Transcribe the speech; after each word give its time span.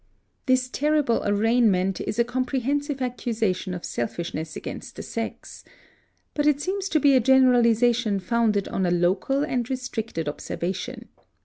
This 0.47 0.67
terrible 0.67 1.21
arraignment 1.25 2.01
is 2.01 2.17
a 2.17 2.23
comprehensive 2.23 3.03
accusation 3.03 3.75
of 3.75 3.85
selfishness 3.85 4.55
against 4.55 4.95
the 4.95 5.03
sex. 5.03 5.63
But 6.33 6.47
it 6.47 6.59
seems 6.59 6.89
to 6.89 6.99
be 6.99 7.15
a 7.15 7.19
generalization 7.19 8.19
founded 8.19 8.67
on 8.69 8.87
a 8.87 8.89
local 8.89 9.43
and 9.43 9.69
restricted 9.69 10.27
observation. 10.27 11.09